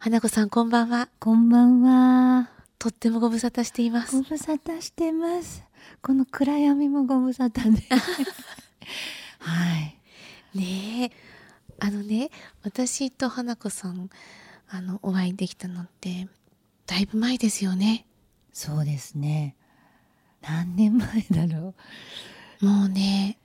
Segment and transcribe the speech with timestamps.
[0.00, 1.08] 花子さんこんばんは。
[1.18, 2.50] こんばんは。
[2.78, 4.14] とってもご無沙汰しています。
[4.14, 5.64] ご無沙汰してます。
[6.00, 7.82] この暗闇もご無沙汰で。
[9.40, 9.98] はい。
[10.56, 11.10] ねえ、
[11.80, 12.30] あのね、
[12.62, 14.08] 私と花子さん、
[14.68, 16.28] あの、お会いできたのって、
[16.86, 18.06] だいぶ前ですよね。
[18.52, 19.56] そうですね。
[20.42, 21.74] 何年前だろ
[22.62, 22.66] う。
[22.66, 23.36] もうね、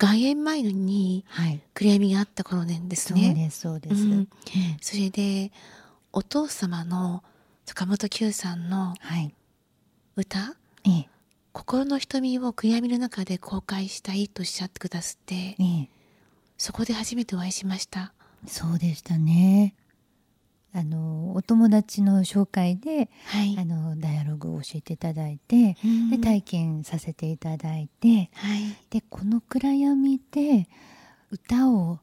[0.00, 1.26] 外苑前のに
[1.74, 3.26] 暗闇があった頃なんですね。
[3.26, 4.28] そうですそうです、うん、
[4.80, 5.52] それで
[6.10, 7.22] お父様の
[7.66, 8.94] 坂本九さんの
[10.16, 10.90] 歌、はい。
[10.90, 11.08] ええ、
[11.52, 15.88] 心の瞳を暗闇の中で公開したいとおっしゃってくださって、ええ、
[16.56, 18.14] そこで初めてお会いしました。
[18.46, 19.74] そうでしたね。
[20.72, 30.68] あのお友達の紹介で、はい、あのダイアログを教えていただいて、うん、で体験させていただいて、はい、でこの暗闇で
[31.30, 31.98] 歌を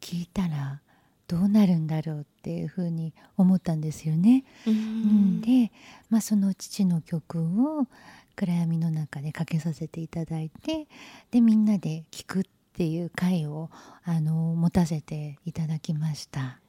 [0.00, 0.80] 聴いたら
[1.28, 4.44] どうなるんだろうっていうふうに思ったんですよね。
[4.66, 5.70] うん、で、
[6.08, 7.40] まあ、その父の曲
[7.78, 7.86] を
[8.34, 10.86] 暗闇の中でかけさせていただいて
[11.30, 13.68] でみんなで聴くっていう会を
[14.04, 16.60] あの持たせていただきました。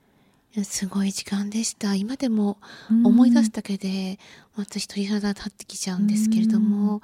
[0.63, 1.95] すごい時間でした。
[1.95, 2.57] 今でも
[2.89, 4.19] 思い出すだけで、
[4.55, 7.01] 私鳥肌立ってきちゃうんですけれども、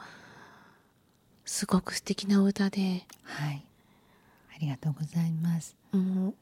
[1.45, 3.05] すごく素敵な歌で。
[3.23, 3.65] はい。
[4.55, 5.75] ありがとうございます。
[5.91, 6.33] もう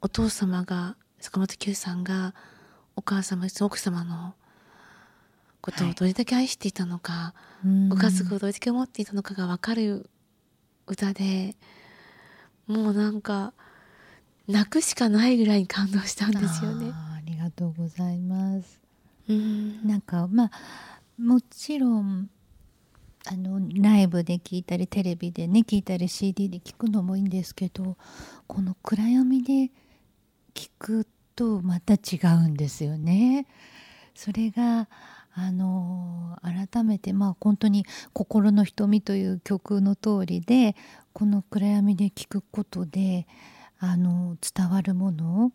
[0.00, 2.34] お父様が坂本九さんが
[2.96, 4.34] お母様奥様の
[5.60, 7.34] ことをどれだけ愛していたのか、は
[7.64, 10.10] い、ご家族をどれだけ思っていたのかが分かる
[10.86, 11.56] 歌で
[12.66, 13.54] もうなんか
[14.52, 16.92] 泣くしかないぐらいに感動したんですよね。
[16.92, 18.80] ありがとうございます。
[19.28, 20.50] うんなんかまあ
[21.18, 22.28] もちろん
[23.26, 27.96] あのライブで聴いたりテレビでね聴いたり CD で聴くのもいいんですけど
[28.46, 29.70] この暗闇で
[30.54, 33.46] 聴くとまた違うんですよね。
[34.14, 34.88] それが
[35.34, 40.76] あの改めてまあ本当に「心の瞳」という曲の通りで
[41.14, 43.26] この暗闇で聴くことで
[43.84, 45.50] あの伝わるもの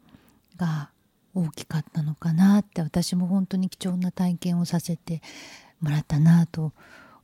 [0.58, 0.90] が
[1.34, 5.22] 大きかったのかなって私も本当に貴重な体験をさせて
[5.80, 6.74] もらったなと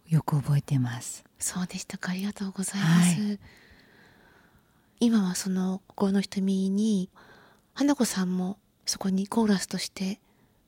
[0.08, 1.26] よく覚えてます。
[1.40, 2.12] そうでしたか。
[2.12, 3.40] ありがとうございます、はい、
[5.02, 7.10] 今はその心の瞳に
[7.74, 10.22] 花子さんもそこにコーラスとして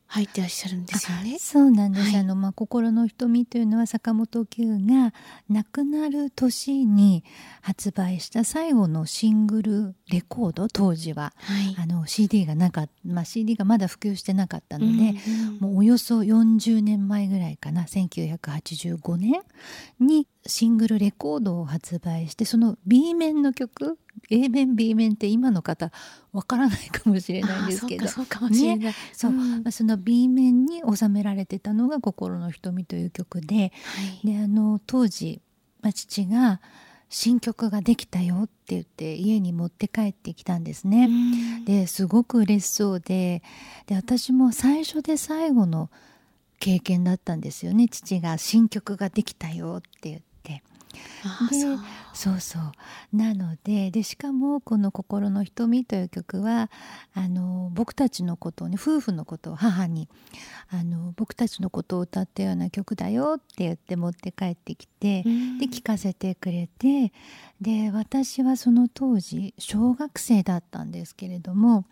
[0.07, 1.37] 入ってらっしゃるんですよね。
[1.39, 2.11] そうなんです。
[2.11, 5.13] はい、あのまあ心の瞳というのは坂本九が
[5.49, 7.23] 亡くなる年に
[7.61, 19.41] 発売した最後のシングルレコード当時は、はい、あの CD がなかった、まあ CD がまだ普及してなかったので、うんうん、もうおよそ40年前ぐらいかな、1985年
[19.99, 23.97] にシングルレコードを発売してその B 面の曲
[24.29, 25.91] A 面 B 面って今の方
[26.31, 28.07] わからないかもしれないんですけど。
[28.07, 33.55] そうかもしれない、ね、そう、まあ、その B 面に収められてたのが「心の瞳」という曲で。
[33.55, 35.41] はい、であの当時、
[35.81, 36.61] まあ、父が
[37.09, 41.09] 新曲ができたよって言って家に持って帰ってきたんですね。
[41.65, 43.43] ですごく嬉しそうで。
[43.87, 45.89] で私も最初で最後の
[46.59, 47.87] 経験だったんですよね。
[47.87, 50.63] 父が新曲ができたよって言って。
[51.51, 51.57] で
[52.13, 56.69] そうそうなのででしかもこの「心の瞳」という曲は
[57.13, 60.07] あの僕たちのことをね夫婦のことを母に
[60.69, 65.23] あの僕たちのことを歌ったような曲だよって言って持って帰ってきて、
[65.59, 67.11] で聴かせてくれて
[67.59, 71.85] で私はその当時小学生だったんですけれども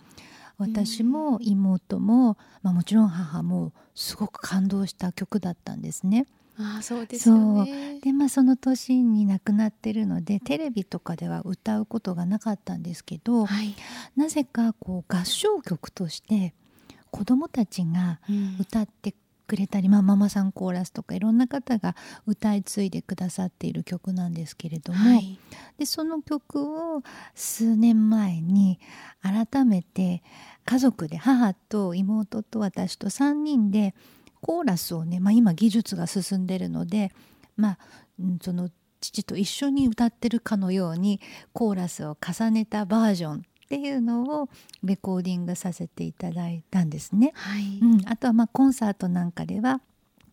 [0.58, 6.26] 私も妹も、まあ、もちろん母もすごく感動した曲だったんですね。
[6.58, 8.00] あそうですよね。
[8.02, 13.76] でまあその年に亡くなってるのでテレビとかでは歌うことがなかったんですけど、はい、
[14.16, 16.54] なぜかこう合唱曲として
[17.12, 18.20] 子どもたちが
[18.60, 19.14] 歌って
[19.48, 25.40] くれたり、うん、まあ、ママさんコーラスとかいろんな方が歌い継いでくださっている曲なんですけれども、はい、
[25.78, 27.04] でその曲を
[27.36, 28.80] 数年前に
[29.22, 30.24] 改めて
[30.66, 33.94] 家族で母と妹と私と3人で
[34.44, 37.14] コーラスをね、まあ、今技術が進んでるので、
[37.56, 37.78] まあ、
[38.42, 38.70] その
[39.00, 41.22] 父と一緒に歌ってるかのように
[41.54, 44.50] コーラスを重ねたバージョンっていうのを
[44.84, 47.32] レコーディングさせていただいたんですね。
[47.36, 49.80] はい、うん、あとはまあコンサートなんかでは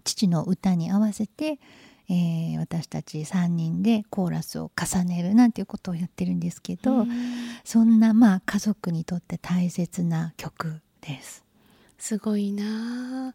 [0.03, 1.61] 父の歌に合わせて、
[2.09, 7.07] えー、私たち3人でコーラスを重ねるなんていうことをやってるんですけど
[7.63, 11.45] そんなまあ家族にとって大切な曲です。
[11.97, 13.35] すごいな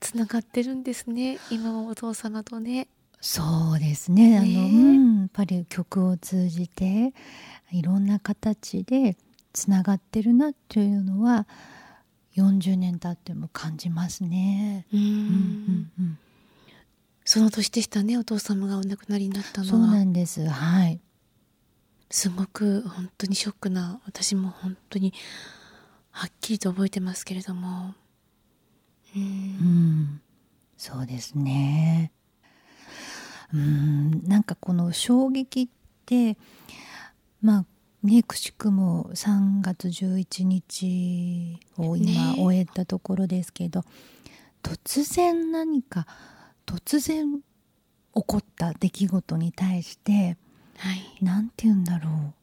[0.00, 1.38] つながってるんですね。
[1.50, 2.88] 今もお父様とね。
[3.20, 3.42] そ
[3.76, 7.14] うですね、ね、あの、うん、やっぱり曲を通じて
[7.72, 9.16] いろんな形で
[9.52, 11.48] つながってるなっていうのは
[12.36, 14.86] 40年経っても感じますね。
[14.92, 16.18] うんうんうん、
[17.24, 19.70] その年でしたねお父様がお亡くなりになったのは。
[19.70, 20.46] そうなんです。
[20.46, 21.00] はい。
[22.10, 25.12] すごく本当にショックな私も本当に
[26.10, 27.94] はっきりと覚えてますけれども
[29.16, 30.20] うん、
[30.76, 32.12] そうですね。
[33.52, 34.24] うん。
[34.24, 35.68] なんかこの衝撃っ
[36.04, 36.36] て
[37.40, 37.64] まあ
[38.02, 43.86] ねくしくも3月11日を今終えたところですけど、ね、
[44.62, 46.06] 突然何か
[46.66, 47.42] 突然起
[48.12, 50.36] こった出来事に対して
[51.20, 52.34] 何、はい、て言うんだろう。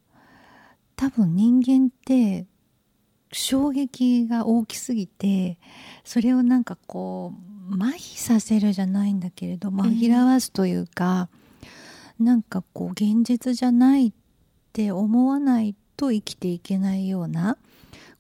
[0.96, 2.46] 多分人間って
[3.34, 5.58] 衝撃が大きすぎて
[6.04, 7.34] それをなんかこ
[7.70, 11.30] う麻痺させるじゃないんだけれど紛らわすというか、
[12.20, 14.12] うん、なんかこう現実じゃないっ
[14.74, 17.58] て思わないと生きていけないような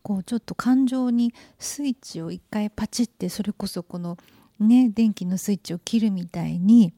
[0.02, 4.18] こうちょっと感情にスイッチを一回パチってそれこそこの
[4.60, 6.94] ね電気のスイッチを切るみたいに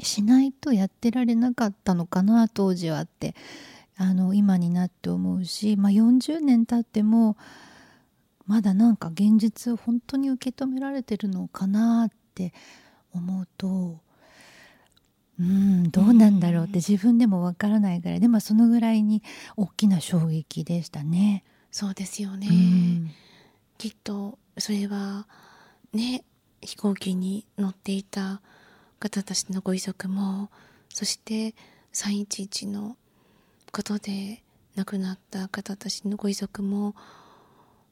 [0.00, 3.34] しないとやってられなかったのかな当時はって
[3.96, 7.36] あの今になって思うし、まあ、40年経っても
[8.46, 12.52] まだなんか現実を本当に受け止められてるのかなって
[13.12, 14.00] 思うと
[15.38, 18.20] うんどうなんだろうって自分でもわからないぐらい。
[18.20, 19.22] でもそのぐらいに
[19.56, 21.44] 大きな衝撃でしたね。
[21.70, 22.48] そうですよね、
[23.78, 25.26] きっとそれは
[25.94, 26.22] ね
[26.60, 28.42] 飛行機に乗っていた
[29.00, 30.50] 方たちのご遺族も
[30.90, 31.54] そして
[31.94, 32.98] 311の
[33.72, 34.42] ことで
[34.76, 36.94] 亡くなった方たちのご遺族も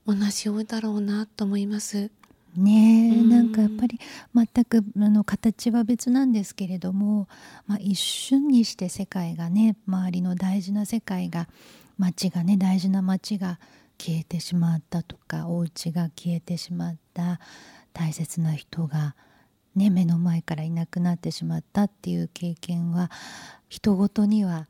[0.07, 2.11] 同じようだろうなと思います。
[2.57, 3.99] ねえ、なんかやっぱり
[4.35, 7.29] 全くあの形は別なんですけれども、
[7.67, 11.49] まあ、一瞬にして世界がね周りの大事な世界が
[11.97, 13.61] 街がね大事な街が
[13.99, 17.39] 消えてしまったとかお家が消えてしまった
[17.93, 19.15] 大切な人が、
[19.77, 23.11] ね、目の前からいなくなってしまったっていう経験は
[23.69, 24.67] 人ごとには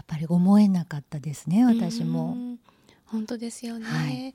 [0.00, 2.56] やっぱり思えなかったですね私も。
[3.04, 4.34] 本当ですよね、はい、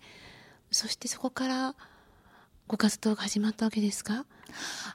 [0.70, 1.76] そしてそこから
[2.68, 4.28] ご活動が始まったわけですか？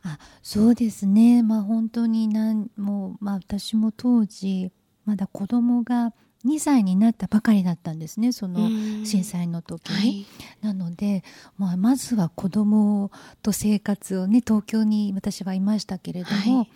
[0.05, 1.43] あそうですね。
[1.43, 4.70] まあ本当になんもう、まあ、私も当時
[5.05, 6.12] まだ子供が
[6.46, 8.69] 2歳になったばかりだったんですねその
[9.05, 9.96] 震災の時に。
[9.96, 10.26] はい、
[10.62, 11.25] なので、
[11.58, 13.11] まあ、まずは子供
[13.43, 16.70] と生活をね東京に私はいましたけれども、はい、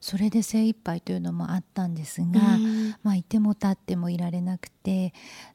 [0.00, 2.26] それで精一杯というのもあったんですが、
[3.02, 5.12] まあ、いても立ってもいられなくて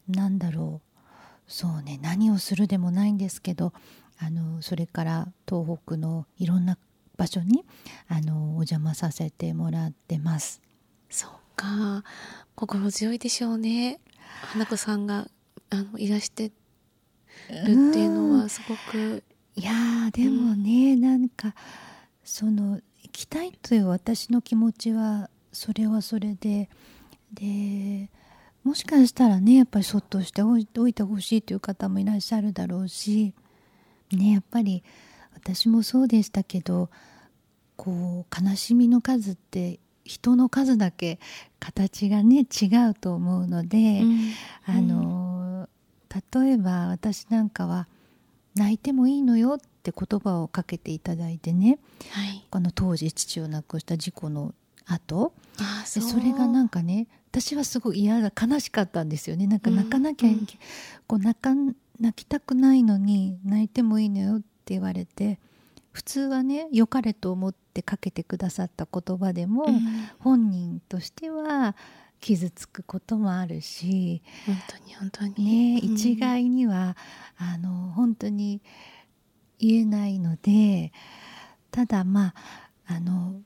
[0.08, 0.96] なんだろう。
[1.48, 3.72] そうね何をするでもないんですけど
[4.18, 6.78] あのそれから東北のいろんな
[7.18, 7.66] 場所に
[8.08, 10.62] あのお邪魔させてもらってます。
[11.10, 12.04] そうか。
[12.56, 14.00] 心強いでしょうね。
[14.54, 15.28] 花子さんが
[15.70, 16.52] あのいらしてる
[17.62, 19.24] っていうのはすごく。
[19.56, 19.72] いや
[20.12, 21.56] でもね、うん、なんか
[22.24, 26.70] その行きたいという私の気持ちはそれはそれで。
[27.34, 28.10] で
[28.64, 33.34] もしかしたらねやっぱりそっとしておいてほしいという方もいらっしゃるだろうし。
[34.12, 34.84] ねやっぱり
[35.34, 36.90] 私もそうでしたけど
[37.76, 41.20] こう悲しみの数って人の数だけ
[41.60, 44.32] 形がね違うと思うので、うん、
[44.66, 45.68] あの
[46.34, 47.88] 例えば私なんかは
[48.56, 51.78] 「泣いてもいいのよ」って言葉をかけていただいてね、
[52.12, 54.56] はい、この当時父を亡くした事故の
[54.88, 55.34] 後。
[55.60, 59.48] あそそれがなんかね私はすごい嫌だ悲しかったんですよね。
[59.48, 60.48] なんか泣かなきゃ、うん、
[61.08, 61.54] こう泣か
[62.00, 65.40] 泣きたくないのに泣いてもいいのよって言われて
[65.92, 69.80] 普通はね良かれと思ってかけてくださった言葉でも、うん、
[70.20, 71.76] 本人としては
[72.20, 76.98] 傷つくこともあるし本当に本当に、ね、うん、一概には
[77.38, 78.62] あの本当に
[79.60, 80.92] 言えないので
[81.72, 82.34] ただまあ
[82.88, 83.42] あの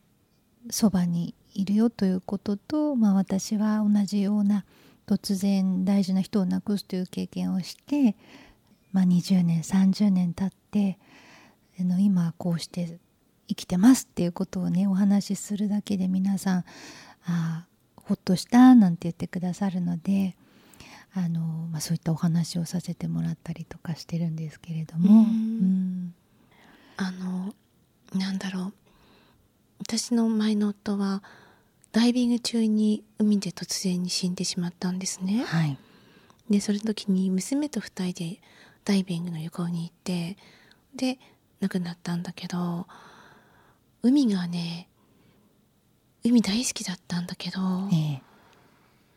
[0.70, 4.66] そばにいるよということと、まあ、私は同じような
[5.08, 8.16] 突然大事な人を亡くすという経験をして、
[8.92, 11.00] まあ、20年30年経って
[11.80, 13.00] あの今こうして
[13.48, 16.66] 生きてますっていうことをねお話しするだけで皆さん
[17.26, 20.36] あほっとしたなんて言ってくださるので
[21.14, 21.40] あの、
[21.72, 25.22] まあ、そういったお話をさせてもらったりとかしてるんですけれども。
[25.22, 25.79] うん
[27.02, 27.54] あの
[28.14, 28.74] なんだろう。
[29.80, 31.24] 私の前の夫は
[31.94, 35.46] ダイビング中に海で突然に死んでしまったんですね。
[35.46, 35.78] はい、
[36.50, 38.42] でその時に娘と2人で
[38.84, 40.36] ダイビングの旅行に行って
[40.94, 41.20] で
[41.62, 42.86] 亡くなったんだけど
[44.04, 44.90] 海がね
[46.26, 47.62] 海大好きだったんだけど、
[47.94, 48.22] ええ、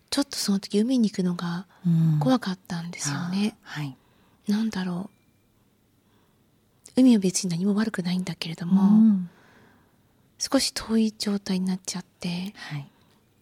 [0.08, 1.66] ちょっとその時海に行くのが
[2.20, 3.56] 怖かったんですよね。
[3.62, 3.96] はい、
[4.46, 5.21] なんだろう
[6.96, 9.30] 海は別に何も悪くないんだけれども、うん、
[10.38, 12.88] 少し遠い状態になっちゃって、はい、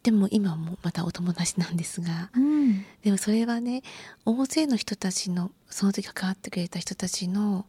[0.02, 3.83] でも今もまたお友達なんですが、うん、でもそれはね
[4.25, 7.66] 大勢の人たちのその時関わってくれた人たちの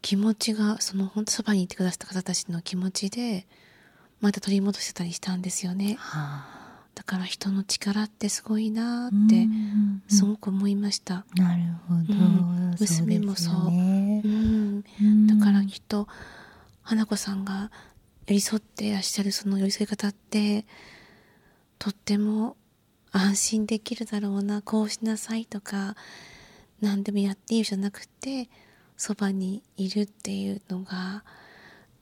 [0.00, 3.46] 気持ちがその本当そばにいてくださった方たちの気持ちで
[4.20, 5.96] また取り戻してたりしたんですよね。
[5.98, 9.48] はあ、だから人の力ってすごいなって
[10.08, 11.24] すごく思いました。
[11.34, 13.68] なるほど、うん、娘もそう。
[13.68, 13.76] うね、
[15.42, 16.08] からきっと
[16.82, 17.70] 花子さんが
[18.26, 20.64] 寄り添っていらっしゃるその寄り添い方って
[21.78, 22.56] とっても
[23.10, 25.96] 安心できるだろうなこうしなさいとか
[26.80, 28.48] 何でもやっていいじゃなくて
[28.96, 31.24] そばにいるっていうのが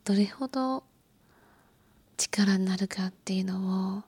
[0.04, 0.84] どれほど
[2.16, 4.02] 力になるかっていうのを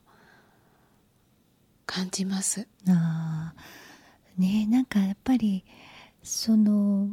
[1.87, 2.67] 感じます。
[2.89, 3.55] あ
[4.39, 5.65] ねなんかやっぱり
[6.23, 7.09] その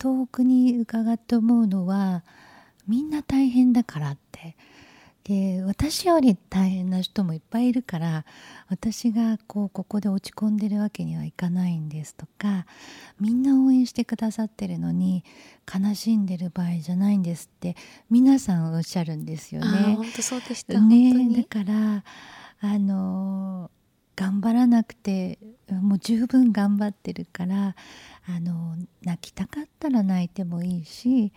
[0.00, 2.24] 東北に伺って思うのは
[2.88, 4.56] みんな大変だからって
[5.24, 8.24] で私より大変な人もいっぱいいるから
[8.68, 12.66] 私がこうここで落ち込んでるわけにはいかないんですとか
[13.20, 15.22] みんな応援してくださってるのに
[15.72, 17.76] 悲しんでる場合じゃないんですって
[18.08, 19.94] 皆さんおっしゃるんですよね。
[19.94, 22.02] 本当そうでしたねだから
[22.62, 23.70] あの
[24.20, 25.38] 頑張らなくて
[25.70, 27.74] もう十分頑張ってるから
[28.28, 31.32] あの泣きたかったら泣いてもいいし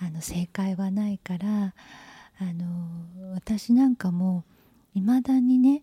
[0.00, 1.72] あの正解はないから
[2.40, 4.42] あの私なんかも
[4.92, 5.82] いまだにね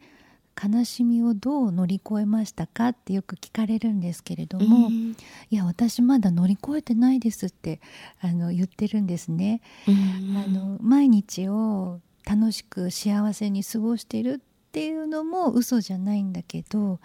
[0.62, 5.16] 悲しみをどう乗り越えましたかってよく聞かれるんですけれども、うん、い
[5.50, 7.80] や私まだ乗り越えてないですって
[8.20, 17.00] あの言ってるんですね、うん、あの毎日を楽しく幸せに過ごしてるっていうのも嘘じゃないんだけど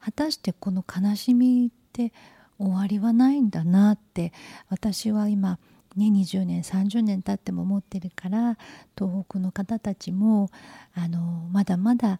[0.00, 2.14] 果たしてこの悲しみって
[2.58, 4.32] 終わりはないんだなって
[4.70, 5.58] 私は今
[5.96, 8.58] ね、20年30年経っても思ってるから
[8.98, 10.50] 東北の方たちも
[10.94, 12.18] あのまだまだ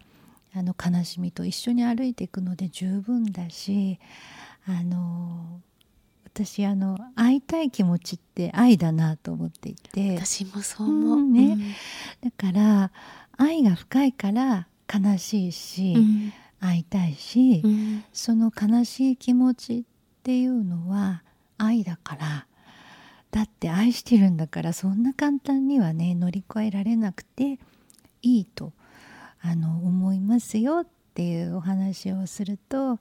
[0.53, 3.99] あの悲しみと一緒に歩いていくので十分だし
[4.65, 5.59] あの
[6.23, 10.15] 私あの会いたい気持ちって愛だなと思っていて。
[10.15, 11.57] 私もそう思う、うん、ね、
[12.23, 12.91] うん、だから
[13.37, 17.63] 愛が深いから悲しいし、うん、会いたいし、
[18.13, 19.83] その悲しい気持ちっ
[20.23, 21.23] ていうのは
[21.57, 22.47] 愛だから。
[23.35, 27.59] だって愛してるんだからそんな簡単にはね乗り越えられなくて
[28.21, 28.71] いいと
[29.41, 32.97] あの思いますよっていうお話をするとあ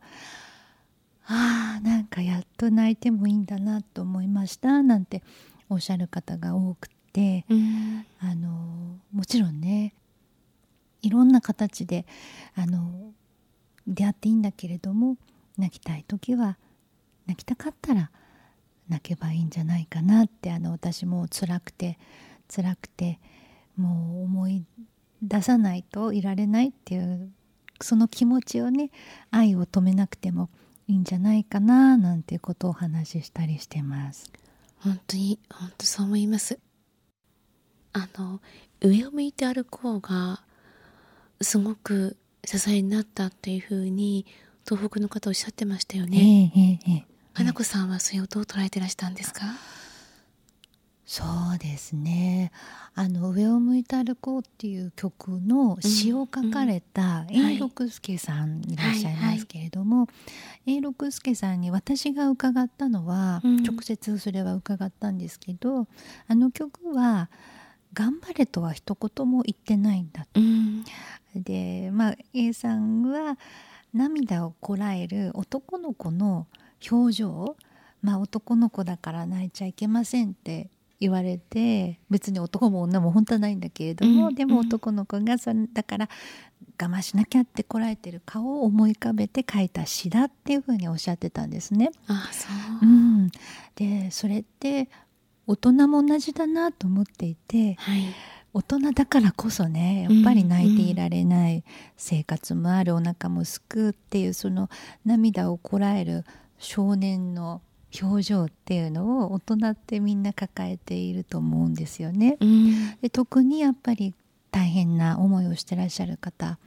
[1.27, 5.23] あなんかやっと泣いてもいいんだなと思いましたなんて
[5.71, 9.95] おっしゃる方が多くて、うん、あのもちろんね
[11.05, 12.07] いろんな形で
[12.55, 13.13] あの
[13.87, 15.17] 出会っていいんだけれども
[15.59, 16.57] 泣きたい時は
[17.27, 18.11] 泣きたかったら
[18.89, 21.99] 泣けばいいんじゃないかなってあの私も辛くて
[22.55, 23.19] 辛くて
[23.77, 24.65] もう思い
[25.23, 27.31] 出さないといられないっていう
[27.81, 28.91] その気持ちをね
[29.31, 30.49] 愛を止めなくても
[30.87, 34.31] いいんじゃないかななんていうことをお話ししたりしてます。
[34.81, 36.59] 本当に本当そう思います。
[37.95, 38.41] あの
[38.83, 40.43] 上を向いて歩こうが
[41.45, 44.27] すごく支えになったっていうふうに
[44.69, 46.51] 東北の方おっしゃってましたよね。
[46.55, 49.41] えーえーえー花子さんはそれをどう捉えてらしたんですか？
[51.05, 51.25] そ
[51.57, 52.53] うですね。
[52.95, 60.07] あの「上を向いて歩こう」っていう曲の詩を書かれた永六輔さんいらっしゃいますけれども
[60.65, 65.89] 永六輔さんに私が伺ったのは、うん、直接それは伺ったんですけど
[66.29, 67.31] あの曲は
[67.93, 70.41] 「頑張れ」とは一言も言ってないんだと。
[70.41, 70.85] うん、
[71.35, 73.39] でまあ A さんは
[73.93, 76.47] 涙をこらえる男の子の
[76.91, 77.57] 「表情。
[78.03, 80.69] まあ男の子だから泣いちゃいけませんって
[81.01, 86.09] 言われて別に男も女も本当はないんだけれども、うん、でも男の子がそだから
[86.81, 91.93] 我慢しなきゃってこらえてる顔を思い浮かべて書いた詩だっていうふうにおっしゃってたんですね。
[92.09, 92.49] あそ
[92.83, 93.31] う、うん、
[93.75, 94.91] でそれって
[95.47, 98.05] 大人も同じだなと思っていて、はい、
[98.55, 101.65] 大人だからこそねやっぱり泣いていられない、
[101.97, 104.71] 生活もあるお腹もすくっていうその
[105.05, 106.25] 涙をこらえる
[106.59, 107.61] 少年の
[108.01, 112.37] 表情っていうのを大人ってみんな抱えていると思うんですよね。
[112.41, 114.15] うん、で特にやっぱり
[114.53, 116.59] 大変な思いをしてらっしゃる方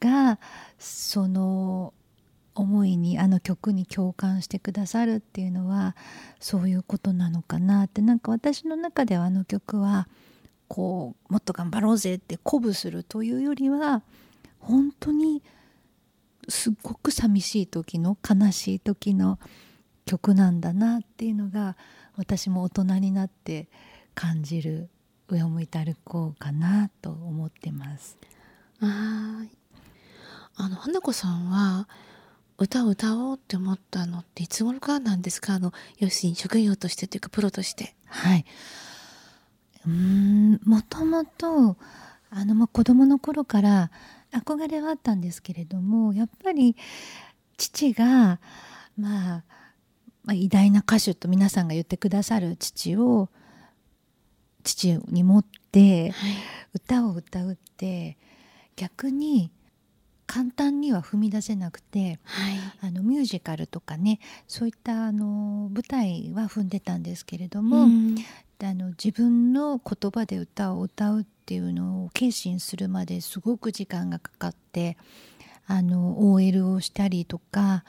[0.00, 0.38] が
[0.78, 1.94] その
[2.54, 5.96] 思いにあの曲に共感してくださるっていうのは
[6.40, 10.08] そういうことなのかなってなんか私の中ではあの曲は
[10.68, 14.02] こうもっと頑張ろうぜって鼓舞するというよりは
[14.58, 15.42] 本当に
[16.48, 19.38] すっごく寂しい時の悲しい時の
[20.06, 21.76] 曲なんだなっていうのが
[22.16, 23.68] 私も大人になって
[24.14, 24.88] 感じる
[25.28, 28.16] 上を向いて歩こうかなと思ってます。
[28.80, 29.44] あ
[30.56, 31.88] あの花子さんは
[32.58, 35.54] 歌を歌おうって思ったのっていつ頃からなんですか？
[35.54, 37.94] あの要するに職業としてというかプロとして。
[38.06, 38.44] はいうん
[39.86, 41.76] もともと
[42.30, 43.90] あの、まあ、子供の頃から
[44.32, 46.76] 憧れはあったんですけれどもやっぱり
[47.56, 48.40] 父が、
[48.98, 49.44] まあ、
[50.24, 53.28] まあ偉大な歌手と皆さんが言ってくださる父を
[54.64, 56.12] 父に持って
[56.72, 58.16] 歌を歌うって
[58.76, 59.50] 逆に
[60.26, 68.16] 簡単には踏み出せなくて、はい、あのミュージカルとかねそういったあの舞台は踏んでたんですけれども、うん、
[68.64, 74.96] あの自分の言葉で歌を歌うっていうのを決心するまですごく時間がかかって
[75.66, 77.84] あの OL をしたりとか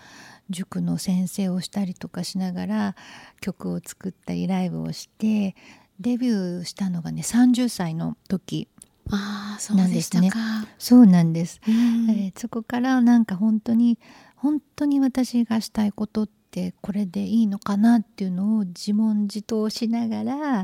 [0.49, 2.95] 塾の先生をしたりとかしながら
[3.41, 5.55] 曲を作ったりライブをして
[5.99, 8.67] デビューしたのがね30歳の時
[9.09, 10.31] なんですね。
[10.77, 13.99] そうなんです、うん、えー、そこからなんか本当に
[14.35, 20.59] 本当に私がしたいことってこれでいいのかなっていうのを自問自答しながら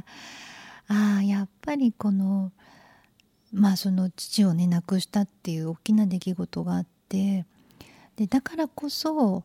[0.87, 2.53] ああやっぱりこの
[3.51, 7.45] まあその父をね亡くしたっていう大きな出来事があって
[8.15, 9.43] でだからこそ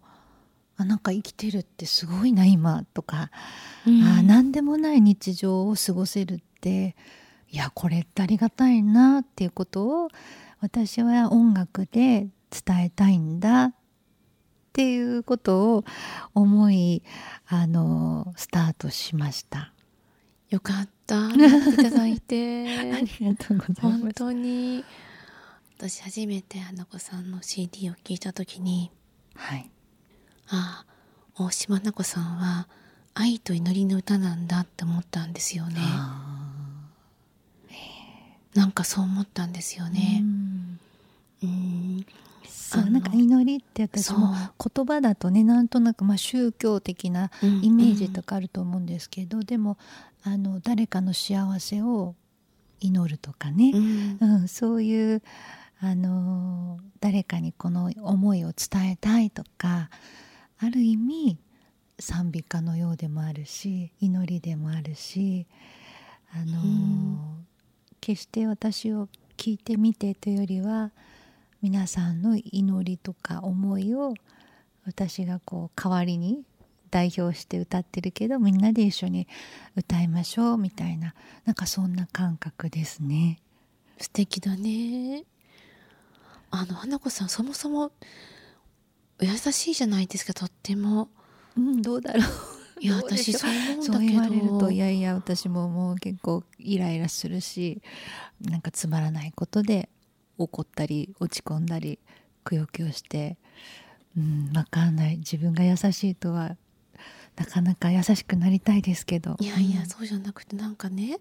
[0.76, 3.30] あなんか生きてるってすごいな今とか、
[3.84, 6.94] うん、あ何でもない日常を過ごせるって
[7.50, 10.08] いやこれってありがたいなっていうことを
[10.60, 13.74] 私は音楽で伝えたいんだっ
[14.76, 15.84] ていうことを
[16.34, 17.02] 思い
[17.46, 19.72] あのスタートしました。
[20.50, 21.30] よかった。
[21.30, 22.68] いただいて。
[22.92, 24.02] ありがとうございます。
[24.02, 24.84] 本当に。
[25.78, 28.90] 私初めて花子さんの CD を聴いた時に
[29.34, 29.70] はい。
[30.48, 32.68] ああ大島奈子さんは
[33.14, 35.80] 愛と祈りの歌なんだって思ったんですよね。
[38.54, 40.22] なんかそう思ったんですよね。
[41.42, 42.06] うん、
[42.66, 44.34] そうなんか祈りって私も
[44.74, 47.30] 言葉だとねなんとなくまあ宗教的な
[47.62, 49.78] イメージとかあると思うんですけど、うんうん、でも
[50.24, 52.16] あの誰かの幸せを
[52.80, 55.22] 祈るとかね、うん、うん、そういう
[55.80, 59.88] あの誰かにこの思いを伝えたいとか
[60.58, 61.38] ある意味
[62.00, 65.46] 賛美歌のようでもあるし祈りでもあるし
[66.34, 67.46] あの、うん、
[68.00, 70.90] 決して私を聞いてみてというよりは
[71.62, 74.14] 皆さんの祈りとか思いを
[74.86, 76.42] 私がこう代わりに
[76.90, 79.26] 代表して歌ってるけどみんなで一緒に
[79.74, 81.14] 歌いましょうみたいな
[81.44, 83.40] なんかそんな感覚ですね。
[83.98, 85.24] 素敵だね。
[86.50, 87.90] あの花子さんそもそも
[89.20, 91.08] 優しいじゃないですかとっても。
[91.56, 92.24] うんどうだろう。
[92.80, 93.92] いや私そう思うんだけど。
[93.94, 97.80] そう言われるといやいや私ももう結構イライラするし
[98.40, 99.88] なんかつまらないことで
[100.38, 101.98] 怒ったり落ち込んだり
[102.44, 103.36] くよくよして
[104.16, 105.18] うん分かんない。
[105.18, 106.56] 自分が優しいとは
[107.36, 109.36] なかなか優しくなりたいですけど。
[109.40, 111.18] いやいや、そうじゃなくてなんかね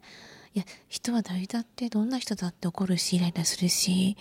[0.54, 4.16] いや人は誰だってどんな人だって怒るしイライラするし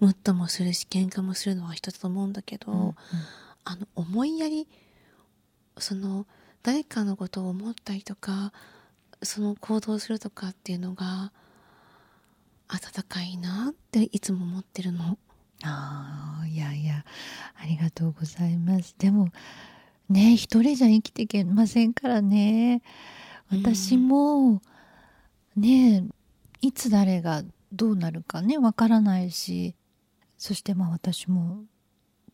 [0.00, 2.94] ムッともするし喧嘩もするのは人だと思うんだけど、うんうん、
[3.64, 4.66] あの思いやり
[5.76, 6.26] その
[6.62, 8.52] 誰かのことを思ったりとか
[9.22, 11.32] その行動するとかっていうのが
[12.74, 15.18] 温かいなっていつも思ってるの。
[15.62, 17.04] ああいやいや
[17.60, 18.94] ありがとうございます。
[18.98, 19.28] でも
[20.08, 22.82] ね一人じゃ生きていけませんからね
[23.50, 24.60] 私も、
[25.56, 26.04] ね
[26.60, 29.76] いつ誰がどうなるかねわからないし
[30.38, 31.64] そしてまあ私も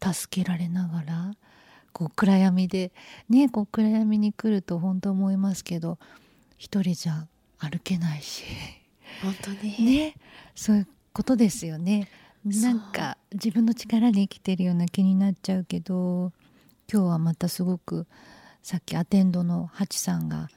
[0.01, 1.33] 助けられながら
[1.93, 2.93] こう暗闇で
[3.29, 5.99] ねこう暗闇に来ると本当思いますけど
[6.57, 7.27] 一人じゃ
[7.59, 8.45] 歩けないし
[9.23, 9.85] 本当に。
[9.85, 10.15] ね。
[10.55, 12.09] そういうことですよね。
[12.45, 16.33] なんか自分の力で生きてるような気になっちゃうけど
[16.91, 18.07] 今日はまたすごく
[18.63, 20.49] さっきアテンドのハチさんが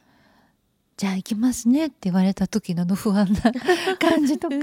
[0.95, 3.51] 「じゃあ行きますね」って言われた時の不安な
[3.97, 4.55] 感じとか。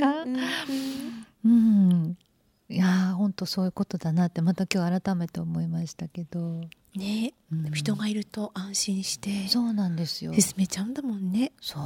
[1.44, 2.16] うん
[2.68, 6.61] いや本当そういうことだなってまた今日改めて思いましたけど。
[6.94, 10.33] ね、うん、人がいると安心してそうなんですよ。
[10.35, 11.53] 進めちゃうんだもんね。
[11.61, 11.83] そう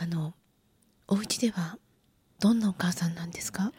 [0.00, 0.34] あの
[1.08, 1.78] お家では
[2.40, 3.72] どんなお母さんなんですか？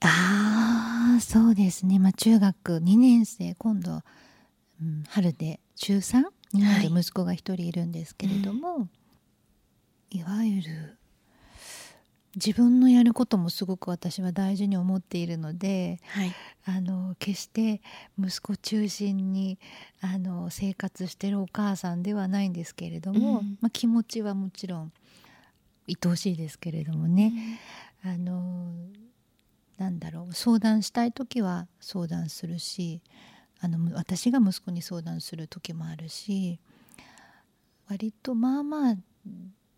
[0.00, 1.98] ああそうですね。
[1.98, 4.02] まあ中学2年生今度、
[4.80, 8.86] うん、春で中3になる息子が一人いるんですけれども、は
[10.10, 10.98] い、いわゆる
[12.36, 16.34] 自分のやることもすごく私は大事に思っているので、はい、
[16.66, 17.80] あの決して
[18.18, 19.58] 息子中心に
[20.00, 24.92] あの生活してるお母さんではないんですけれども、うん、まあ、気持ちはもちろん
[25.88, 27.32] 愛おしいですけれどもね、
[28.04, 28.72] うん、あの
[29.78, 33.00] なんだろう相談したい時は相談するし
[33.60, 36.58] あの私が息子に相談する時もあるし
[37.88, 38.94] 割とまあまあ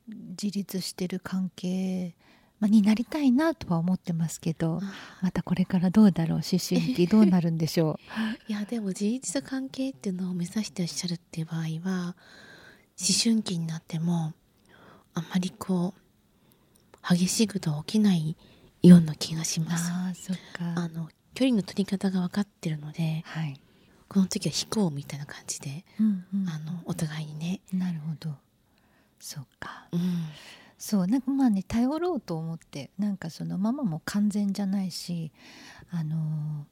[0.08, 2.14] 自立してる関係
[2.58, 4.80] まあ、になりたいなとは思ってますけど
[5.20, 7.98] またこれからどうだろう思春期どうなるんでしょ
[8.48, 8.48] う？
[8.50, 12.16] いやでも自立関係っていうのを目指してらっしゃるっていう場合は
[12.98, 14.32] 思春期になっても
[15.14, 18.36] あんまりこう激しいことは起きない
[18.82, 19.90] ような気がします。
[19.92, 20.74] あそっか。
[20.76, 23.60] あの距離の取り方が分かってるので、はい、
[24.08, 27.60] この時は飛行みたいな感じで、うんうん、あのお互いにね。
[27.72, 28.34] なるほど。
[29.20, 30.00] そっか、うん
[30.78, 35.32] そうなんかまあね頼ろうと思ってなんかそのママも完全じゃないし
[35.90, 36.66] あの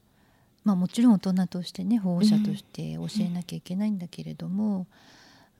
[0.63, 4.87] まあもちろん大人としてね保護者として教えなきゃいけないんだけれども、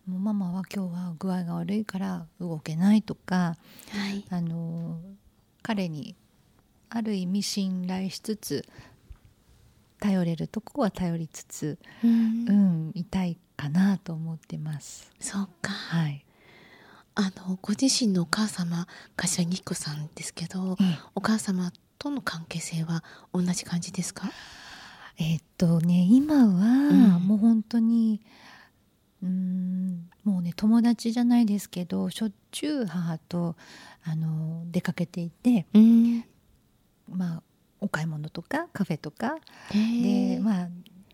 [0.08, 3.56] うん、もうママは今日は具合が悪いから動けないとか、
[3.92, 5.00] はい、あの
[5.62, 6.16] 彼に
[6.90, 8.66] ある意味信頼しつつ
[10.00, 15.12] 頼れるとこは頼りつつ、うん、うん、いたいかなと思ってます。
[15.20, 15.72] そうか。
[15.72, 16.25] はい。
[17.16, 20.78] あのご自身のお母様柏木彦さんですけど、うん、
[21.16, 24.30] お母様との関係性は同じ感じですか？
[25.18, 28.20] えー、っとね今はもう本当に、
[29.24, 33.56] うん、もうね友達じゃないですけどしょっちゅう母と
[34.04, 36.26] あの出かけていて、うん、
[37.10, 37.44] まあ
[37.80, 39.38] お買い物とかカフェとか。
[39.72, 40.68] でまあ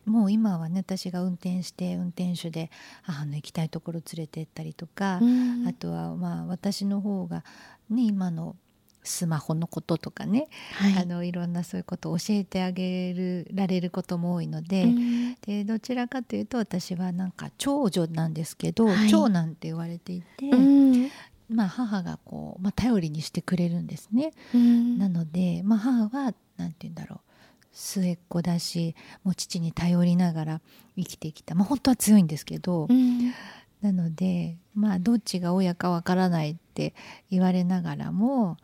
[0.06, 2.72] もう今はね私が運転して運転手で
[3.04, 7.44] 母の行きたいところ連れてったりとか、うん、あとはまあ私の方が、
[7.90, 8.56] ね、今の
[9.04, 21.10] スマホのこととかね、はい、あのいろんなそういうことを教えてあげるられることも多いのでうん、でどちらかというと私はなんか長女なんですけど、はい、長男って言われていて、うん、
[21.50, 24.32] まあ、母がこう、まあ、頼りにしてくれるんですね。
[24.54, 27.31] うん、なので、まあ、母は何て言うんだろう
[27.72, 30.62] 末っ子だしもう父に頼りながら
[30.98, 33.34] 生きてきた、まあ、本当は強いんですけど、うん、
[33.82, 36.94] なのでまあどっちが親かわからないって
[37.30, 38.58] 言われながらも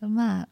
[0.00, 0.48] まあ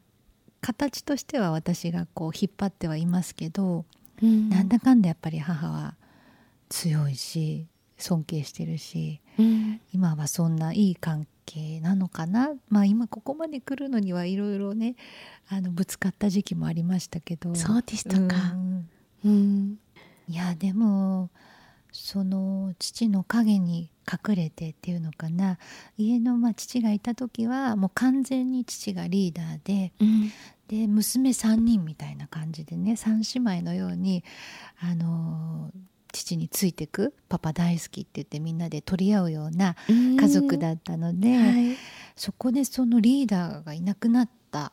[0.61, 3.85] 形としては私がこう引っ張ってはいますけど、
[4.21, 5.95] うん、なんだかんだやっぱり母は
[6.69, 12.51] 強いし尊敬してるし、うん、今はそんないい関係なのかな。
[12.69, 14.95] まあ今ここまで来るのにはいろいろね
[15.47, 17.53] あのぶつかった時期もありましたけど。
[17.55, 18.89] そうでしたか、うん、
[19.25, 19.77] うん、
[20.27, 21.29] いやでも
[21.91, 25.57] その父の影に隠れてっていうのかな。
[25.97, 30.31] 家のまあ父がいた時はもう完全に父がリーダーで、うん、
[30.67, 34.23] で娘3人みたいな感じでね3姉妹のように
[34.79, 35.71] あの
[36.13, 41.77] 父についてくパパ大好きって言ってみんなで取り合うような家族だったので、はい、
[42.15, 44.71] そこでそのリーダーがいなくなった。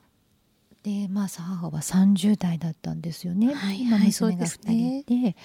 [0.83, 5.37] でまあ母は30代だったんですよね、はい、今娘が2人で、ね、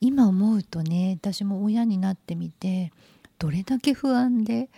[0.00, 2.90] 今思うとね私も親になってみて
[3.38, 4.70] どれだけ不安で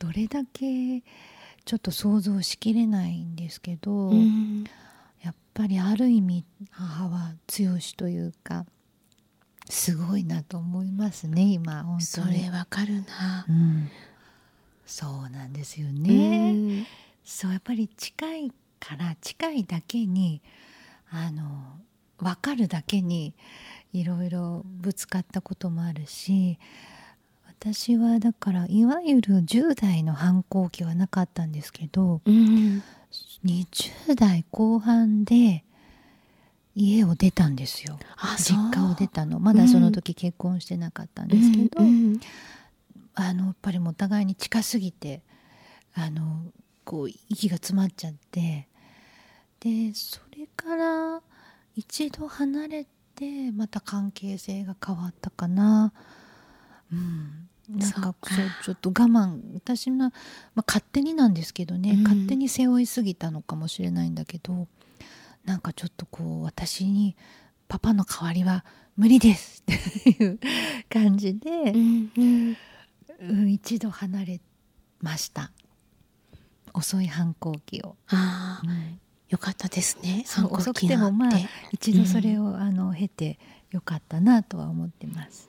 [0.00, 1.02] どれだけ
[1.64, 4.10] ちょっと想像しきれないんですけど、
[5.22, 8.64] やっぱりある意味母は強しというか
[9.70, 13.90] すごいなと思いますね今本当それわかるな、うん、
[14.84, 16.86] そうなんですよね、
[17.24, 20.42] そうやっぱり近いから近いだけに
[21.10, 21.42] あの
[22.18, 23.34] 分かるだけに
[23.92, 26.58] いろいろぶつかったこともあるし
[27.46, 32.82] 私はだからいわゆる10代の反抗期はなかったんですけど、うん、
[33.44, 35.64] 20代後半で
[36.74, 37.98] 家を出たんですよ。
[38.38, 39.40] 実家を出たの。
[39.40, 42.20] まだその時結婚してなかったんですけど、うんうん、
[43.14, 45.22] あのやっぱりもお互いに近すぎて
[45.94, 46.44] あの
[46.84, 48.68] こう息が詰まっちゃって
[49.60, 51.22] でそれから
[51.76, 55.92] 一度離れてまた関係性が変わったかな。
[56.92, 57.48] うん。
[57.68, 58.14] なんか。
[58.22, 60.10] そうちょっと我慢私の、
[60.54, 64.66] まあ、勝手になんですけどね、うん、勝手に背負いすぎたのかもしれないんだけど
[65.44, 67.16] なんかちょっとこう私に
[67.68, 68.64] パパの代わりは
[68.96, 70.38] 無理ですっていう
[70.88, 72.56] 感じで、うんうん
[73.20, 74.40] うん、一度離れ
[75.00, 75.50] ました
[76.72, 77.96] 遅い反抗期を。
[78.08, 79.00] あうん
[79.30, 80.24] よかったですね。
[80.50, 81.30] 遅くてもまあ
[81.70, 83.38] 一度それを、うん、あの経て
[83.70, 85.48] よかったなとは思ってます。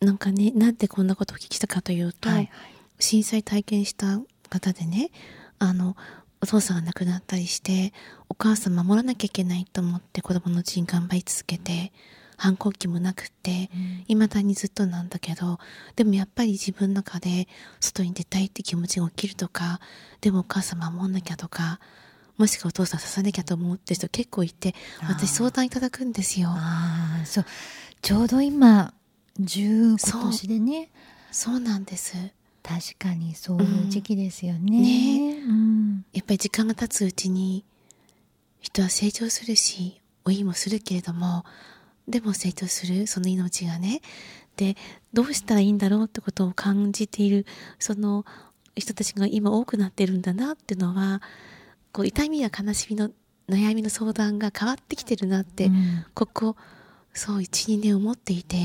[0.00, 2.50] なんかねなんでこんなことを聞きたかというと、はいはい、
[2.98, 4.20] 震災体験した
[4.50, 5.10] 方でね
[5.58, 5.96] あの
[6.44, 7.94] お父さんが亡くなったりして
[8.28, 11.90] お母さん守らなきゃいけないと思って子供のうちに頑張り続けて
[12.36, 13.70] 反抗期もなくて
[14.08, 15.58] いま、だにずっとなんだけど
[15.96, 17.48] でもやっぱり自分の中で
[17.80, 19.80] 外に出たいって気持ちが起きるとか
[20.20, 21.80] でもお母さん守んなきゃとか
[22.36, 26.48] もしくはお父さん刺さなきゃと思ってる人結構いて私相談いただくんですよ。
[26.50, 27.44] あそう。
[28.02, 28.92] ちょうど今
[29.40, 30.90] 10今年でね。
[31.30, 32.16] そうなんです
[32.66, 34.58] 確かにそういう時期ですよね。
[34.58, 35.38] うんね。
[35.38, 37.62] うん、やっぱり時間が経つうちに
[38.60, 41.44] 人は成長するし老いもするけれども
[42.08, 44.00] でも成長するその命がね。
[44.56, 44.76] で
[45.12, 47.44] どうしたらいいんだろうってことを感じている
[47.78, 48.24] その
[48.76, 51.20] 人たちが今多くなってるんだなっていうのは
[51.92, 53.10] こう痛みや悲しみの
[53.48, 56.56] 悩みの相談が変わってきてるなって、うん、ここ
[57.12, 58.56] そう12年思っていて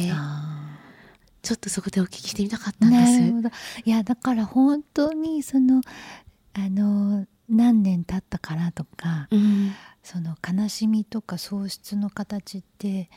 [1.41, 3.19] ちょっとそこでお聞きしてみたかったんです。
[3.19, 3.49] なるほど。
[3.85, 5.81] いやだから本当にその
[6.53, 9.71] あの何年経ったからとか、うん、
[10.03, 13.09] その悲しみとか喪失の形って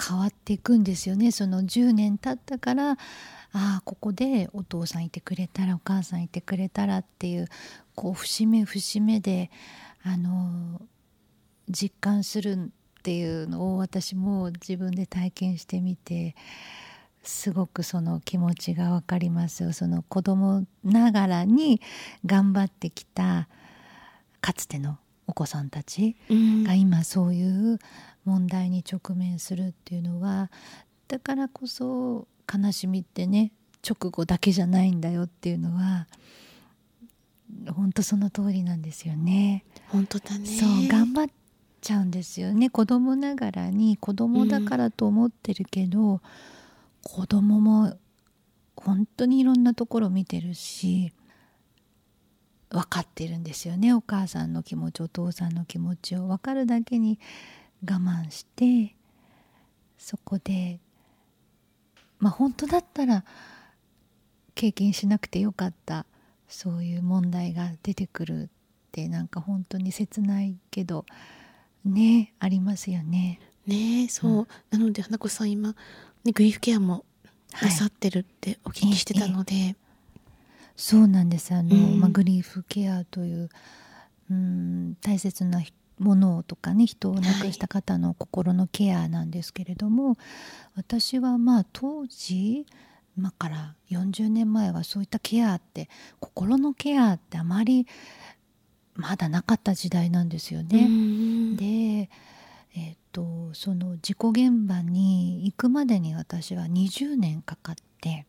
[0.00, 1.30] 変わっていくんですよね。
[1.30, 2.96] その10年経ったからあ
[3.52, 7.46] あここでお父さんいてくれたらお母さんいてくれたらっていう
[7.94, 9.50] こう節目節目で
[10.02, 10.80] あの
[11.68, 16.34] 実感するっていうのを私も自分で体験してみて
[17.24, 19.72] すごくその気持ちが分かりますよ。
[19.72, 21.80] その子供ながらに
[22.24, 23.48] 頑張ってきた
[24.40, 27.78] かつてのお子さんたちが今そういう
[28.24, 30.50] 問題に直面するっていうのは
[31.08, 33.52] だからこそ悲しみってね
[33.86, 36.06] 直後だけじゃないんだよっていうのは
[37.74, 39.64] 本当その通りなんですよね。
[39.88, 40.46] 本当だね。
[40.46, 41.26] そう頑張っ
[41.80, 42.70] ちゃうんですよね。
[42.70, 46.20] 子供ながらに子供だからと思ってるけど、うん、
[47.04, 47.96] 子供も
[48.76, 51.12] 本当にいろんなところ見てるし
[52.70, 53.92] 分かってるんですよね。
[53.94, 56.26] お母さんの気持ちお父さんの気持ちを。
[56.26, 57.20] 分かるだけに
[57.82, 58.96] 我慢して
[59.96, 60.80] そこで
[62.18, 63.24] まあ本当だったら
[64.54, 66.06] 経験しなくてよかった
[66.48, 68.48] そういう問題が出てくるっ
[68.90, 71.04] てなんか本当に切ないけど
[71.84, 73.40] ねありますよね。
[73.66, 75.74] ねそう、うん、なので花子さん今、
[76.24, 77.04] ね、グリーフケアも
[77.62, 79.76] なさってるってお聞きしてたので、はい
[80.76, 81.54] そうなんです。
[81.54, 83.48] あの、うん、まあ、グリーフケアという
[84.30, 85.62] うん大切な
[85.98, 90.16] ものとかね人を亡くした方の心のケアなんですけれども、はい、
[90.76, 92.66] 私はまあ当時
[93.16, 97.86] 今から40年前はそういったケアって心のケアってあまり
[98.96, 100.88] まだなかった時代なんですよね。
[101.56, 102.10] で
[102.76, 108.26] えーと、とその事故現場に行くまでに私は20年かかって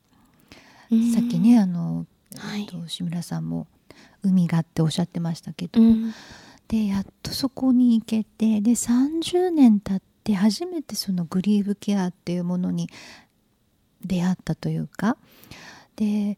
[1.13, 2.05] さっきねあの
[2.37, 3.67] はい、と志村さんも
[4.23, 6.13] 海がっておっしゃってましたけど、うん、
[6.67, 12.89] でやっとそこに行けてで30年経って初めてそのグリーブケアっていうものに
[14.03, 15.17] 出会ったというか
[15.95, 16.37] で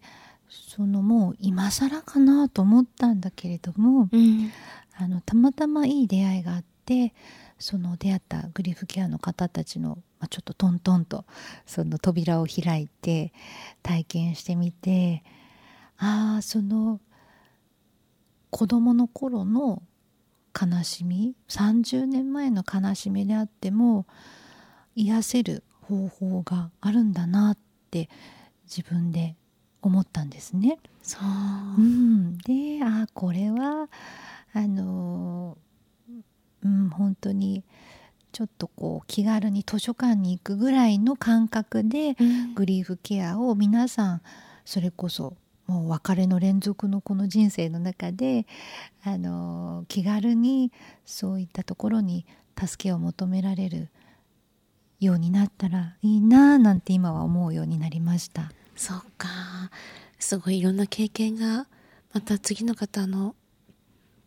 [0.50, 4.52] そのもう今更かなと思ったんだけれども、うん、
[4.98, 7.14] あのたまたまいい出会いがあって
[7.60, 11.26] その出会ったグリーフケアの方たちの、まあ、ちょっとトントンと
[11.66, 13.34] その扉を開いて
[13.82, 15.24] 体験してみて
[15.98, 17.00] ああその
[18.50, 19.82] 子供の頃の
[20.60, 24.06] 悲しみ30年前の悲しみであっても
[24.96, 27.58] 癒せる方法があるんだなっ
[27.92, 28.10] て
[28.64, 29.36] 自分で
[29.82, 30.80] 思ったんですね。
[31.02, 33.90] そう、うん、であこれは
[34.54, 35.58] あの
[36.68, 37.64] うん、本当に
[38.32, 42.16] ちょっとこう気軽に図書館に行くぐらいの感覚で、
[42.56, 44.22] グリーフケアを皆さん
[44.66, 48.46] それこそもう別れの連続のこの人生の中で
[49.04, 50.72] あの気軽に
[51.06, 52.26] そういったところに
[52.60, 53.90] 助けを求められる
[55.00, 58.52] ようになったらいいななんて今は思うようになりました。
[58.76, 59.28] そうか
[60.20, 61.68] すごいいろんな経験が
[62.14, 63.36] また次の方の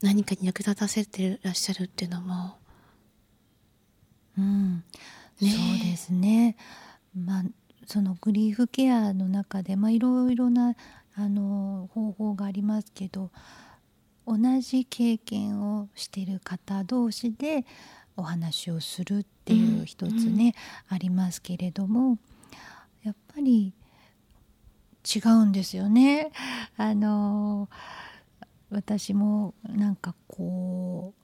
[0.02, 2.56] 何かに役立たせてらっしゃるっていうのも、
[4.38, 4.82] うん、ね、
[5.40, 6.56] そうですね。
[7.14, 7.42] まあ
[7.86, 10.76] そのグリーフケアの中で、まあ、いろいろな
[11.16, 13.30] あの方法がありますけど
[14.26, 17.66] 同じ経験をしている方同士で
[18.16, 20.54] お話をするっていう一つね、
[20.90, 22.18] うん、ありますけれども
[23.02, 23.74] やっぱり
[25.04, 26.30] 違うんですよね。
[26.76, 27.68] あの
[28.70, 31.14] 私もなんかこ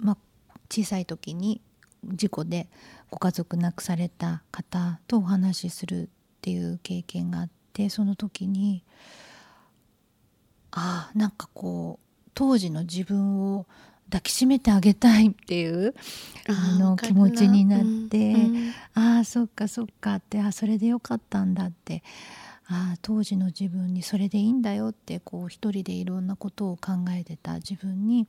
[0.00, 0.16] う、まあ、
[0.70, 1.60] 小さい時に
[2.04, 2.68] 事故で
[3.10, 6.08] ご家族亡くされた方とお話しするっ
[6.40, 8.82] ていう経験があってその時に
[10.72, 13.66] ああなんかこう当時の自分を
[14.06, 15.94] 抱きしめてあげたいっていう
[16.48, 22.02] あの気持ちになって、うんうん、ああそっかそっかってあそれでよかったんだって
[22.70, 28.28] ああ当時の自分にそれでいいんだよってこう一人でいろんなことを考えてた自分に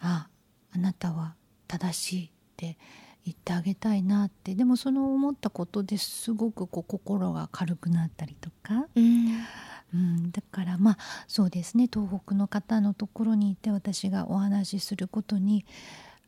[0.00, 0.28] あ
[0.74, 1.34] あなたは
[1.68, 2.78] 正しいって
[3.26, 9.44] 言ってあげたいなってでもその思ったことですごくこう心が軽くなったりとか、うん、
[9.92, 11.88] うん、だからまあそうですね。
[11.92, 15.66] 東北の方のところにいて私がお話しすることに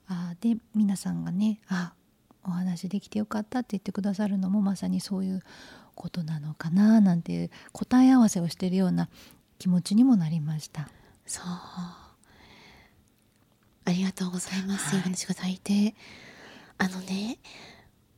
[0.09, 1.95] あで皆さんがねあ
[2.45, 5.43] お話できてよかったって言ってくださるのもまさにそういう
[5.99, 9.09] ことなのかななんていう答え合わせをしているような
[9.59, 10.89] 気持ちにもなりました。
[11.27, 11.45] そう。
[13.85, 14.95] ありがとうございます。
[14.95, 15.95] はい、話が咲いて
[16.79, 17.39] あのね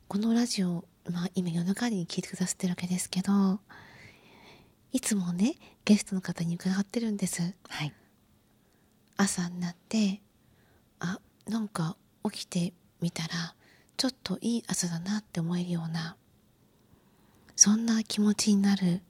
[0.07, 3.59] このラジオ、まあ、今夜中に聞いてくださってるわけですけど
[4.91, 7.93] いつもねゲストの方に伺ってるんです、はい、
[9.17, 10.21] 朝になって
[10.99, 11.95] あなんか
[12.29, 13.55] 起きてみたら
[13.97, 16.17] ちょっといい朝だなって思えるような
[17.63, 19.01] そんな気持ちになる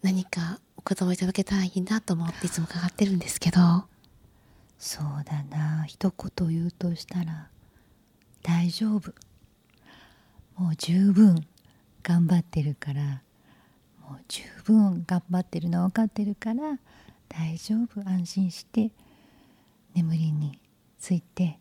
[0.00, 3.58] 何かお言葉いただけたらいいなと思っていつも伺ってるんですけど。
[4.78, 5.84] そうだな。
[5.84, 7.50] 一言言うとしたら
[8.42, 9.12] 大丈夫。
[10.56, 11.46] もう十分
[12.02, 13.20] 頑張ってるから
[14.00, 16.78] もう十分頑張ってるの分かってるから
[17.28, 18.00] 大丈夫。
[18.08, 18.92] 安心して
[19.94, 20.58] 眠りに
[20.98, 21.58] ついて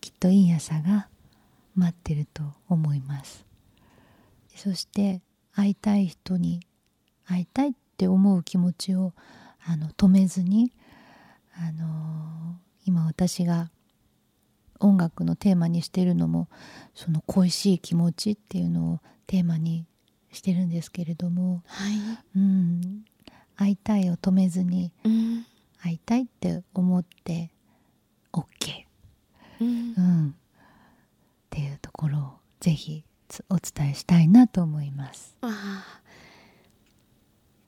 [0.00, 1.06] きっといい朝が
[1.76, 3.49] 待ってると思います。
[4.62, 5.22] そして
[5.54, 6.60] 会いたい人に
[7.24, 9.14] 会いたいって思う気持ちを
[9.64, 10.70] あの止めずに
[11.54, 13.70] あの今私が
[14.78, 16.50] 音楽のテーマにしてるのも
[16.94, 19.86] その恋しい気持ちっていうのをテーマに
[20.30, 21.94] してるんですけれども、はい、
[22.36, 23.04] うん、
[23.56, 25.46] 会いたいを止めずに、うん、
[25.82, 27.50] 会いたいって思って
[28.34, 28.44] OK、
[29.62, 30.32] うん、うん、っ
[31.48, 33.04] ていうところをぜひ
[33.48, 35.36] お伝えしたいなと思います。
[35.40, 36.00] わあ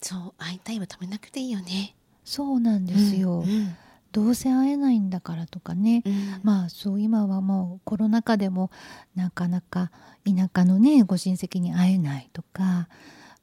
[0.00, 1.94] そう会いたいは止めなくていいよね。
[2.24, 3.40] そうなんですよ。
[3.40, 3.76] うんうん
[4.12, 8.70] どうせ会えないんだからとかね、うん、まあそう今はもうコロナ禍でも
[9.16, 9.90] なかなか
[10.26, 12.88] 田舎のねご親戚に会えないとか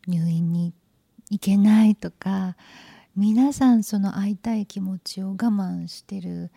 [0.07, 0.73] 入院に
[1.31, 2.55] 行けないとか
[3.15, 6.51] 皆さんその会いたい気持ちを我慢してる、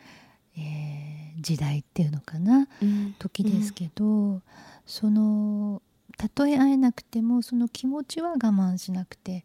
[0.57, 4.43] えー、時代っていうのかな、うん、時ですけど、うん、
[4.87, 5.83] その
[6.17, 9.45] たとえ会えなくてもその気持ちは我慢しなくて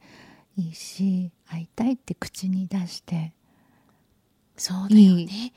[0.57, 3.33] いいし会いたいって口に出して
[4.57, 5.53] そうだよね。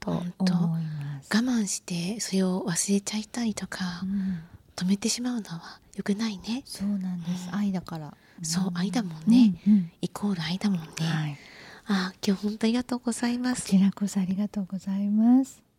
[0.00, 1.30] と思います。
[1.32, 4.40] 我慢してそれを忘れちゃいたりとか、うん、
[4.74, 6.62] 止めてしまうのはよくないね。
[6.64, 8.12] そうなんです、うん、愛だから。
[8.42, 9.54] そう愛だもんね、
[10.00, 11.38] イコール愛だもんね、はい、
[11.92, 13.62] あ今日本当ありがとうございます。
[13.64, 15.71] こちらこそありがとうございます。